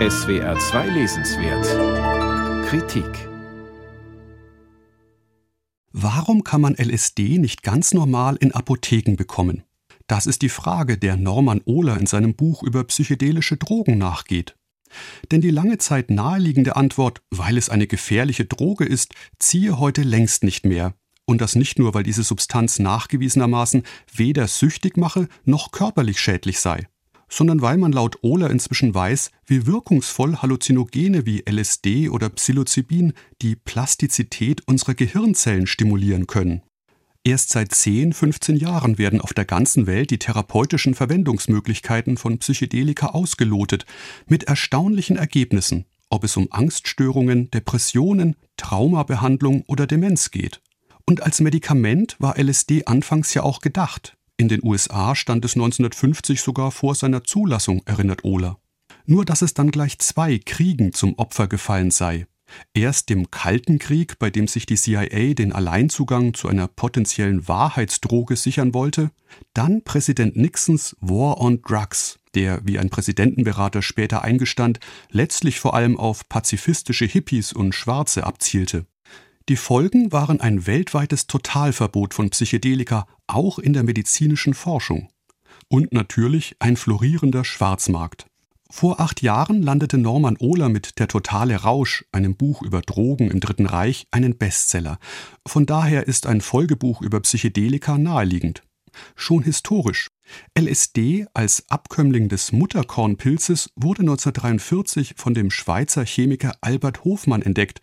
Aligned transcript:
SWR 0.00 0.58
2 0.58 0.88
Lesenswert 0.88 2.66
Kritik 2.66 3.28
Warum 5.92 6.42
kann 6.42 6.60
man 6.60 6.74
LSD 6.74 7.38
nicht 7.38 7.62
ganz 7.62 7.94
normal 7.94 8.34
in 8.34 8.50
Apotheken 8.50 9.14
bekommen? 9.14 9.62
Das 10.08 10.26
ist 10.26 10.42
die 10.42 10.48
Frage, 10.48 10.98
der 10.98 11.16
Norman 11.16 11.60
Ohler 11.64 11.96
in 11.96 12.06
seinem 12.06 12.34
Buch 12.34 12.64
über 12.64 12.82
psychedelische 12.82 13.56
Drogen 13.56 13.96
nachgeht. 13.96 14.56
Denn 15.30 15.40
die 15.40 15.52
lange 15.52 15.78
Zeit 15.78 16.10
naheliegende 16.10 16.74
Antwort, 16.74 17.22
weil 17.30 17.56
es 17.56 17.68
eine 17.68 17.86
gefährliche 17.86 18.46
Droge 18.46 18.86
ist, 18.86 19.14
ziehe 19.38 19.78
heute 19.78 20.02
längst 20.02 20.42
nicht 20.42 20.66
mehr. 20.66 20.94
Und 21.24 21.40
das 21.40 21.54
nicht 21.54 21.78
nur, 21.78 21.94
weil 21.94 22.02
diese 22.02 22.24
Substanz 22.24 22.80
nachgewiesenermaßen 22.80 23.84
weder 24.12 24.48
süchtig 24.48 24.96
mache 24.96 25.28
noch 25.44 25.70
körperlich 25.70 26.18
schädlich 26.18 26.58
sei 26.58 26.88
sondern 27.34 27.62
weil 27.62 27.78
man 27.78 27.90
laut 27.90 28.18
Ohler 28.22 28.48
inzwischen 28.50 28.94
weiß, 28.94 29.32
wie 29.44 29.66
wirkungsvoll 29.66 30.36
Halluzinogene 30.36 31.26
wie 31.26 31.42
LSD 31.50 32.08
oder 32.08 32.28
Psilocybin 32.28 33.12
die 33.42 33.56
Plastizität 33.56 34.62
unserer 34.68 34.94
Gehirnzellen 34.94 35.66
stimulieren 35.66 36.28
können. 36.28 36.62
Erst 37.24 37.50
seit 37.50 37.72
10, 37.74 38.12
15 38.12 38.56
Jahren 38.56 38.98
werden 38.98 39.20
auf 39.20 39.32
der 39.32 39.46
ganzen 39.46 39.88
Welt 39.88 40.10
die 40.10 40.18
therapeutischen 40.18 40.94
Verwendungsmöglichkeiten 40.94 42.18
von 42.18 42.38
Psychedelika 42.38 43.06
ausgelotet, 43.08 43.84
mit 44.26 44.44
erstaunlichen 44.44 45.16
Ergebnissen, 45.16 45.86
ob 46.10 46.22
es 46.22 46.36
um 46.36 46.48
Angststörungen, 46.52 47.50
Depressionen, 47.50 48.36
Traumabehandlung 48.56 49.64
oder 49.66 49.88
Demenz 49.88 50.30
geht. 50.30 50.60
Und 51.04 51.22
als 51.22 51.40
Medikament 51.40 52.14
war 52.20 52.38
LSD 52.38 52.84
anfangs 52.86 53.34
ja 53.34 53.42
auch 53.42 53.60
gedacht, 53.60 54.16
in 54.36 54.48
den 54.48 54.64
USA 54.64 55.14
stand 55.14 55.44
es 55.44 55.54
1950 55.54 56.40
sogar 56.40 56.72
vor 56.72 56.94
seiner 56.94 57.22
Zulassung, 57.22 57.82
erinnert 57.84 58.24
Ohler. 58.24 58.58
Nur 59.06 59.24
dass 59.24 59.42
es 59.42 59.54
dann 59.54 59.70
gleich 59.70 59.98
zwei 60.00 60.38
Kriegen 60.38 60.92
zum 60.92 61.14
Opfer 61.18 61.46
gefallen 61.46 61.90
sei. 61.90 62.26
Erst 62.74 63.10
dem 63.10 63.30
Kalten 63.30 63.78
Krieg, 63.78 64.18
bei 64.18 64.30
dem 64.30 64.48
sich 64.48 64.66
die 64.66 64.76
CIA 64.76 65.34
den 65.34 65.52
Alleinzugang 65.52 66.34
zu 66.34 66.48
einer 66.48 66.68
potenziellen 66.68 67.46
Wahrheitsdroge 67.48 68.36
sichern 68.36 68.74
wollte, 68.74 69.10
dann 69.54 69.82
Präsident 69.82 70.36
Nixons 70.36 70.96
War 71.00 71.40
on 71.40 71.62
Drugs, 71.62 72.18
der, 72.34 72.60
wie 72.64 72.78
ein 72.78 72.90
Präsidentenberater 72.90 73.82
später 73.82 74.22
eingestand, 74.22 74.80
letztlich 75.10 75.60
vor 75.60 75.74
allem 75.74 75.96
auf 75.96 76.28
pazifistische 76.28 77.06
Hippies 77.06 77.52
und 77.52 77.74
Schwarze 77.74 78.24
abzielte. 78.24 78.86
Die 79.50 79.56
Folgen 79.56 80.10
waren 80.10 80.40
ein 80.40 80.66
weltweites 80.66 81.26
Totalverbot 81.26 82.14
von 82.14 82.30
Psychedelika, 82.30 83.06
auch 83.26 83.58
in 83.58 83.74
der 83.74 83.82
medizinischen 83.82 84.54
Forschung. 84.54 85.10
Und 85.68 85.92
natürlich 85.92 86.56
ein 86.60 86.78
florierender 86.78 87.44
Schwarzmarkt. 87.44 88.24
Vor 88.70 89.00
acht 89.00 89.20
Jahren 89.20 89.62
landete 89.62 89.98
Norman 89.98 90.38
Ohler 90.38 90.70
mit 90.70 90.98
Der 90.98 91.08
totale 91.08 91.56
Rausch, 91.56 92.06
einem 92.10 92.36
Buch 92.36 92.62
über 92.62 92.80
Drogen 92.80 93.30
im 93.30 93.40
Dritten 93.40 93.66
Reich, 93.66 94.06
einen 94.10 94.38
Bestseller. 94.38 94.98
Von 95.46 95.66
daher 95.66 96.08
ist 96.08 96.26
ein 96.26 96.40
Folgebuch 96.40 97.02
über 97.02 97.20
Psychedelika 97.20 97.98
naheliegend. 97.98 98.62
Schon 99.14 99.42
historisch. 99.42 100.08
LSD 100.58 101.26
als 101.34 101.64
Abkömmling 101.68 102.30
des 102.30 102.52
Mutterkornpilzes 102.52 103.70
wurde 103.76 104.00
1943 104.00 105.14
von 105.18 105.34
dem 105.34 105.50
Schweizer 105.50 106.06
Chemiker 106.06 106.56
Albert 106.62 107.04
Hofmann 107.04 107.42
entdeckt 107.42 107.82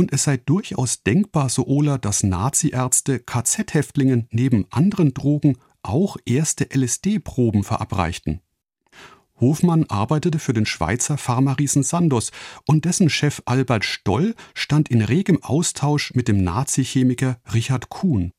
und 0.00 0.14
es 0.14 0.24
sei 0.24 0.38
durchaus 0.38 1.02
denkbar, 1.02 1.50
so 1.50 1.66
Ohler, 1.66 1.98
dass 1.98 2.22
Naziärzte 2.22 3.18
KZ-Häftlingen 3.18 4.28
neben 4.30 4.64
anderen 4.70 5.12
Drogen 5.12 5.58
auch 5.82 6.16
erste 6.24 6.68
LSD-Proben 6.74 7.64
verabreichten. 7.64 8.40
Hofmann 9.38 9.84
arbeitete 9.90 10.38
für 10.38 10.54
den 10.54 10.64
Schweizer 10.64 11.18
Pharmariesen 11.18 11.82
Sandoz 11.82 12.30
und 12.66 12.86
dessen 12.86 13.10
Chef 13.10 13.42
Albert 13.44 13.84
Stoll 13.84 14.34
stand 14.54 14.88
in 14.88 15.02
regem 15.02 15.42
Austausch 15.42 16.14
mit 16.14 16.28
dem 16.28 16.42
Nazi-Chemiker 16.42 17.38
Richard 17.52 17.90
Kuhn. 17.90 18.32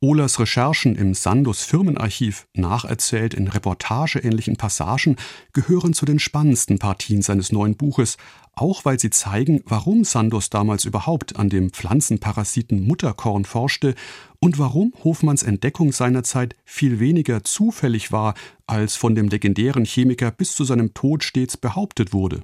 Ohlers 0.00 0.38
Recherchen 0.38 0.94
im 0.94 1.14
Sandos 1.14 1.62
Firmenarchiv, 1.62 2.46
nacherzählt 2.54 3.32
in 3.32 3.48
reportageähnlichen 3.48 4.56
Passagen, 4.56 5.16
gehören 5.54 5.94
zu 5.94 6.04
den 6.04 6.18
spannendsten 6.18 6.78
Partien 6.78 7.22
seines 7.22 7.50
neuen 7.50 7.76
Buches, 7.76 8.18
auch 8.52 8.84
weil 8.84 9.00
sie 9.00 9.08
zeigen, 9.08 9.62
warum 9.64 10.04
Sandos 10.04 10.50
damals 10.50 10.84
überhaupt 10.84 11.36
an 11.36 11.48
dem 11.48 11.70
Pflanzenparasiten 11.70 12.86
Mutterkorn 12.86 13.46
forschte 13.46 13.94
und 14.38 14.58
warum 14.58 14.92
Hofmanns 15.02 15.42
Entdeckung 15.42 15.92
seinerzeit 15.92 16.56
viel 16.64 17.00
weniger 17.00 17.42
zufällig 17.42 18.12
war, 18.12 18.34
als 18.66 18.96
von 18.96 19.14
dem 19.14 19.28
legendären 19.28 19.86
Chemiker 19.86 20.30
bis 20.30 20.54
zu 20.54 20.64
seinem 20.64 20.92
Tod 20.92 21.24
stets 21.24 21.56
behauptet 21.56 22.12
wurde. 22.12 22.42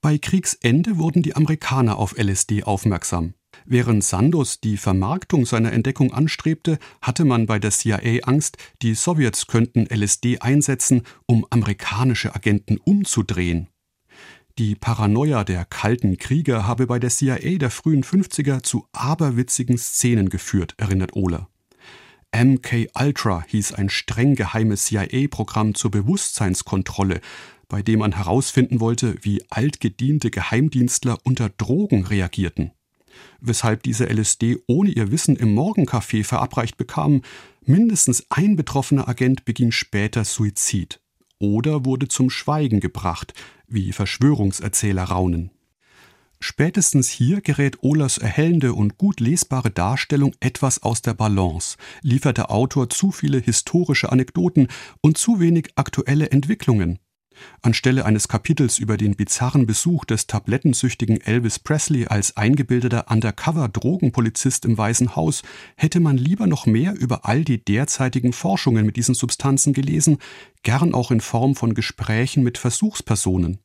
Bei 0.00 0.18
Kriegsende 0.18 0.98
wurden 0.98 1.22
die 1.22 1.36
Amerikaner 1.36 1.98
auf 1.98 2.18
LSD 2.18 2.64
aufmerksam. 2.64 3.34
Während 3.66 4.04
Sandos 4.04 4.60
die 4.60 4.76
Vermarktung 4.76 5.46
seiner 5.46 5.72
Entdeckung 5.72 6.12
anstrebte, 6.12 6.78
hatte 7.00 7.24
man 7.24 7.46
bei 7.46 7.58
der 7.58 7.70
CIA 7.70 8.24
Angst, 8.24 8.56
die 8.82 8.94
Sowjets 8.94 9.46
könnten 9.46 9.86
LSD 9.86 10.40
einsetzen, 10.40 11.02
um 11.26 11.46
amerikanische 11.50 12.34
Agenten 12.34 12.78
umzudrehen. 12.78 13.68
Die 14.58 14.76
Paranoia 14.76 15.42
der 15.42 15.64
kalten 15.64 16.16
Krieger 16.16 16.64
habe 16.64 16.86
bei 16.86 17.00
der 17.00 17.10
CIA 17.10 17.58
der 17.58 17.70
frühen 17.70 18.04
50er 18.04 18.62
zu 18.62 18.86
aberwitzigen 18.92 19.78
Szenen 19.78 20.28
geführt, 20.28 20.74
erinnert 20.76 21.16
Ohler. 21.16 21.48
MK 22.32 22.88
Ultra 22.94 23.44
hieß 23.48 23.72
ein 23.72 23.88
streng 23.88 24.36
geheimes 24.36 24.86
CIA-Programm 24.86 25.74
zur 25.74 25.90
Bewusstseinskontrolle, 25.90 27.20
bei 27.68 27.82
dem 27.82 28.00
man 28.00 28.12
herausfinden 28.12 28.78
wollte, 28.78 29.16
wie 29.22 29.42
altgediente 29.50 30.30
Geheimdienstler 30.30 31.18
unter 31.24 31.48
Drogen 31.48 32.06
reagierten 32.06 32.70
weshalb 33.40 33.82
diese 33.82 34.06
LSD 34.06 34.58
ohne 34.66 34.90
ihr 34.90 35.10
Wissen 35.10 35.36
im 35.36 35.54
Morgencafé 35.54 36.24
verabreicht 36.24 36.76
bekamen. 36.76 37.22
Mindestens 37.64 38.26
ein 38.30 38.56
betroffener 38.56 39.08
Agent 39.08 39.44
beging 39.44 39.70
später 39.70 40.24
Suizid 40.24 41.00
oder 41.38 41.84
wurde 41.84 42.08
zum 42.08 42.30
Schweigen 42.30 42.80
gebracht, 42.80 43.34
wie 43.66 43.92
Verschwörungserzähler 43.92 45.04
raunen. 45.04 45.50
Spätestens 46.40 47.08
hier 47.08 47.40
gerät 47.40 47.82
Ohlers 47.82 48.18
erhellende 48.18 48.74
und 48.74 48.98
gut 48.98 49.20
lesbare 49.20 49.70
Darstellung 49.70 50.34
etwas 50.40 50.82
aus 50.82 51.00
der 51.00 51.14
Balance, 51.14 51.78
liefert 52.02 52.36
der 52.36 52.50
Autor 52.50 52.90
zu 52.90 53.12
viele 53.12 53.38
historische 53.38 54.12
Anekdoten 54.12 54.68
und 55.00 55.16
zu 55.16 55.40
wenig 55.40 55.70
aktuelle 55.76 56.30
Entwicklungen, 56.30 56.98
Anstelle 57.62 58.04
eines 58.04 58.28
Kapitels 58.28 58.78
über 58.78 58.96
den 58.96 59.16
bizarren 59.16 59.66
Besuch 59.66 60.04
des 60.04 60.26
tablettensüchtigen 60.26 61.20
Elvis 61.20 61.58
Presley 61.58 62.06
als 62.06 62.36
eingebildeter 62.36 63.10
Undercover-Drogenpolizist 63.10 64.64
im 64.64 64.76
Weißen 64.76 65.16
Haus 65.16 65.42
hätte 65.76 66.00
man 66.00 66.16
lieber 66.16 66.46
noch 66.46 66.66
mehr 66.66 66.94
über 66.94 67.26
all 67.26 67.44
die 67.44 67.64
derzeitigen 67.64 68.32
Forschungen 68.32 68.86
mit 68.86 68.96
diesen 68.96 69.14
Substanzen 69.14 69.72
gelesen, 69.72 70.18
gern 70.62 70.94
auch 70.94 71.10
in 71.10 71.20
Form 71.20 71.54
von 71.54 71.74
Gesprächen 71.74 72.42
mit 72.42 72.58
Versuchspersonen. 72.58 73.58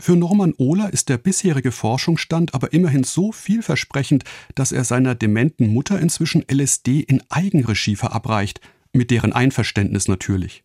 Für 0.00 0.16
Norman 0.16 0.54
Ohler 0.56 0.92
ist 0.92 1.10
der 1.10 1.18
bisherige 1.18 1.72
Forschungsstand 1.72 2.54
aber 2.54 2.72
immerhin 2.72 3.04
so 3.04 3.32
vielversprechend, 3.32 4.24
dass 4.54 4.72
er 4.72 4.84
seiner 4.84 5.14
dementen 5.14 5.66
Mutter 5.66 6.00
inzwischen 6.00 6.42
LSD 6.50 7.00
in 7.00 7.22
Eigenregie 7.28 7.96
verabreicht, 7.96 8.60
mit 8.94 9.10
deren 9.10 9.34
Einverständnis 9.34 10.08
natürlich 10.08 10.64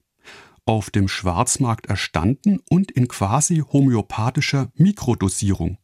auf 0.66 0.90
dem 0.90 1.08
Schwarzmarkt 1.08 1.86
erstanden 1.86 2.59
und 2.70 2.92
in 2.92 3.08
quasi 3.08 3.58
homöopathischer 3.58 4.72
Mikrodosierung. 4.76 5.78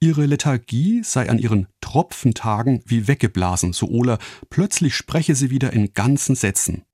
Ihre 0.00 0.26
Lethargie 0.26 1.02
sei 1.04 1.28
an 1.30 1.38
ihren 1.38 1.68
Tropfentagen 1.80 2.82
wie 2.86 3.06
weggeblasen, 3.06 3.72
so 3.72 3.86
Ohler, 3.86 4.18
plötzlich 4.50 4.96
spreche 4.96 5.34
sie 5.34 5.50
wieder 5.50 5.72
in 5.72 5.94
ganzen 5.94 6.34
Sätzen. 6.34 6.84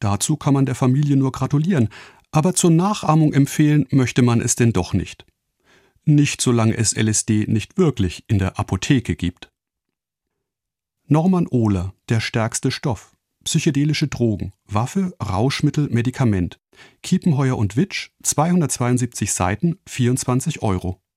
Dazu 0.00 0.36
kann 0.36 0.54
man 0.54 0.66
der 0.66 0.74
Familie 0.74 1.16
nur 1.16 1.32
gratulieren, 1.32 1.88
aber 2.30 2.54
zur 2.54 2.70
Nachahmung 2.70 3.32
empfehlen 3.32 3.86
möchte 3.90 4.22
man 4.22 4.40
es 4.40 4.56
denn 4.56 4.72
doch 4.72 4.92
nicht. 4.92 5.24
Nicht 6.04 6.40
solange 6.40 6.76
es 6.76 6.96
LSD 6.96 7.46
nicht 7.46 7.76
wirklich 7.76 8.24
in 8.28 8.38
der 8.38 8.58
Apotheke 8.58 9.14
gibt. 9.14 9.50
Norman 11.06 11.46
Ohler, 11.46 11.94
der 12.08 12.20
stärkste 12.20 12.70
Stoff 12.70 13.17
psychedelische 13.48 14.08
Drogen, 14.08 14.52
Waffe, 14.66 15.14
Rauschmittel, 15.26 15.88
Medikament. 15.90 16.60
Kiepenheuer 17.02 17.56
und 17.56 17.76
Witsch, 17.76 18.10
272 18.22 19.32
Seiten, 19.32 19.78
24 19.88 20.60
Euro 20.60 21.00